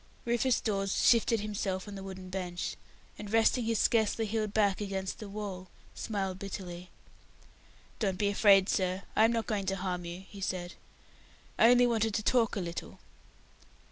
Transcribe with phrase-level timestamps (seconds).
[0.25, 2.75] Rufus Dawes shifted himself on the wooden bench,
[3.19, 6.89] and resting his scarcely healed back against the wall, smiled bitterly.
[7.99, 10.73] "Don't be afraid, sir; I am not going to harm you," he said.
[11.59, 12.97] "I only wanted to talk a little."